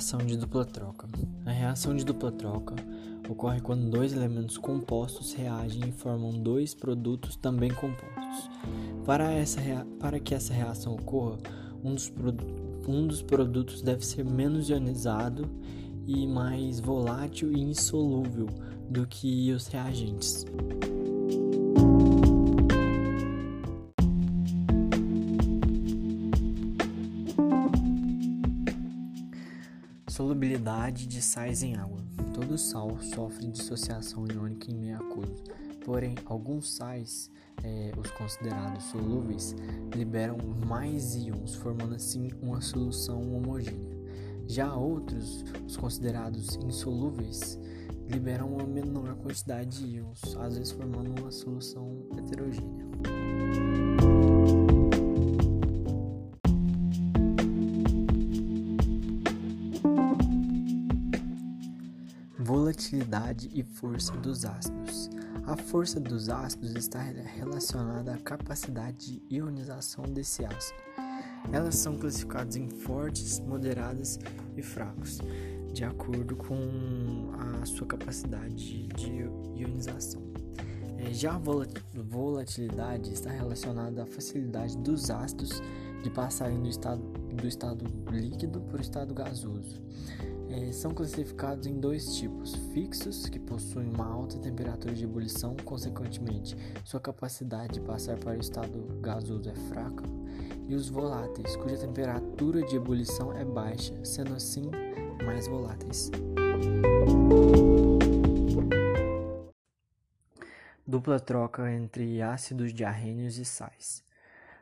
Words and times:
Reação 0.00 0.20
de 0.20 0.34
dupla 0.34 0.64
troca. 0.64 1.06
A 1.44 1.50
reação 1.50 1.94
de 1.94 2.06
dupla 2.06 2.32
troca 2.32 2.74
ocorre 3.28 3.60
quando 3.60 3.90
dois 3.90 4.14
elementos 4.14 4.56
compostos 4.56 5.34
reagem 5.34 5.90
e 5.90 5.92
formam 5.92 6.30
dois 6.30 6.72
produtos 6.72 7.36
também 7.36 7.70
compostos. 7.70 8.50
Para, 9.04 9.30
essa 9.30 9.60
para 9.98 10.18
que 10.18 10.34
essa 10.34 10.54
reação 10.54 10.94
ocorra, 10.94 11.36
um 11.84 11.92
dos, 11.92 12.10
um 12.88 13.06
dos 13.06 13.20
produtos 13.20 13.82
deve 13.82 14.02
ser 14.06 14.24
menos 14.24 14.70
ionizado 14.70 15.46
e 16.06 16.26
mais 16.26 16.80
volátil 16.80 17.52
e 17.52 17.60
insolúvel 17.60 18.46
do 18.88 19.06
que 19.06 19.52
os 19.52 19.66
reagentes. 19.66 20.46
Solubilidade 30.10 31.06
de 31.06 31.22
sais 31.22 31.62
em 31.62 31.76
água. 31.76 32.00
Todo 32.34 32.58
sal 32.58 32.98
sofre 33.00 33.46
dissociação 33.46 34.26
iônica 34.26 34.68
em 34.68 34.74
meio 34.74 34.96
aquoso, 34.96 35.44
porém, 35.84 36.16
alguns 36.24 36.74
sais, 36.74 37.30
é, 37.62 37.92
os 37.96 38.10
considerados 38.10 38.82
solúveis, 38.86 39.54
liberam 39.94 40.36
mais 40.66 41.14
íons, 41.14 41.54
formando 41.54 41.94
assim 41.94 42.28
uma 42.42 42.60
solução 42.60 43.22
homogênea. 43.36 43.96
Já 44.48 44.74
outros, 44.74 45.44
os 45.64 45.76
considerados 45.76 46.56
insolúveis, 46.56 47.56
liberam 48.08 48.54
uma 48.54 48.66
menor 48.66 49.14
quantidade 49.14 49.78
de 49.78 49.98
íons, 49.98 50.36
às 50.40 50.56
vezes 50.56 50.72
formando 50.72 51.20
uma 51.20 51.30
solução 51.30 52.04
heterogênea. 52.18 52.90
Volatilidade 62.70 63.50
e 63.52 63.64
força 63.64 64.12
dos 64.18 64.44
ácidos. 64.44 65.10
A 65.44 65.56
força 65.56 65.98
dos 65.98 66.28
ácidos 66.28 66.76
está 66.76 67.00
relacionada 67.00 68.14
à 68.14 68.18
capacidade 68.18 69.18
de 69.18 69.34
ionização 69.36 70.04
desse 70.04 70.44
ácido. 70.44 70.78
Elas 71.50 71.74
são 71.74 71.98
classificadas 71.98 72.54
em 72.54 72.70
fortes, 72.70 73.40
moderadas 73.40 74.20
e 74.56 74.62
fracos, 74.62 75.18
de 75.72 75.84
acordo 75.84 76.36
com 76.36 77.32
a 77.60 77.66
sua 77.66 77.88
capacidade 77.88 78.86
de 78.86 79.28
ionização. 79.56 80.22
É, 80.96 81.12
já 81.12 81.34
a 81.34 81.40
volatilidade 82.04 83.12
está 83.12 83.30
relacionada 83.30 84.04
à 84.04 84.06
facilidade 84.06 84.78
dos 84.78 85.10
ácidos 85.10 85.60
de 86.04 86.10
passarem 86.10 86.62
do 86.62 86.68
estado, 86.68 87.02
do 87.02 87.48
estado 87.48 87.84
líquido 88.12 88.60
para 88.60 88.78
o 88.78 88.80
estado 88.80 89.12
gasoso 89.12 89.82
é, 90.52 90.72
são 90.72 90.92
classificados 90.92 91.66
em 91.66 91.78
dois 91.78 92.16
tipos: 92.16 92.54
fixos, 92.72 93.28
que 93.28 93.38
possuem 93.38 93.88
uma 93.88 94.06
alta 94.06 94.38
temperatura 94.38 94.92
de 94.92 95.04
ebulição, 95.04 95.56
consequentemente, 95.64 96.56
sua 96.84 97.00
capacidade 97.00 97.74
de 97.74 97.80
passar 97.80 98.18
para 98.18 98.36
o 98.36 98.40
estado 98.40 98.98
gasoso 99.00 99.48
é 99.48 99.54
fraca, 99.54 100.04
e 100.68 100.74
os 100.74 100.88
voláteis, 100.88 101.56
cuja 101.56 101.78
temperatura 101.78 102.62
de 102.62 102.76
ebulição 102.76 103.32
é 103.36 103.44
baixa, 103.44 103.94
sendo 104.04 104.34
assim 104.34 104.70
mais 105.24 105.46
voláteis. 105.46 106.10
Dupla 110.86 111.20
troca 111.20 111.70
entre 111.72 112.20
ácidos 112.20 112.74
diarrênios 112.74 113.38
e 113.38 113.44
sais. 113.44 114.02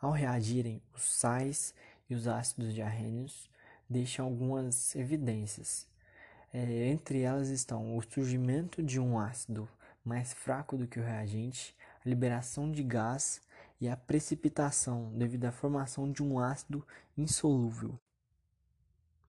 Ao 0.00 0.10
reagirem, 0.10 0.82
os 0.94 1.02
sais 1.02 1.74
e 2.10 2.14
os 2.14 2.28
ácidos 2.28 2.74
diarrênios 2.74 3.48
deixam 3.90 4.24
algumas 4.24 4.94
evidências. 4.94 5.88
É, 6.52 6.88
entre 6.88 7.22
elas 7.22 7.48
estão 7.48 7.96
o 7.96 8.02
surgimento 8.02 8.82
de 8.82 9.00
um 9.00 9.18
ácido 9.18 9.68
mais 10.04 10.32
fraco 10.32 10.76
do 10.76 10.86
que 10.86 11.00
o 11.00 11.02
reagente, 11.02 11.74
a 12.04 12.08
liberação 12.08 12.70
de 12.70 12.82
gás 12.82 13.42
e 13.80 13.88
a 13.88 13.96
precipitação 13.96 15.12
devido 15.14 15.46
à 15.46 15.52
formação 15.52 16.10
de 16.10 16.22
um 16.22 16.38
ácido 16.38 16.86
insolúvel. 17.18 17.98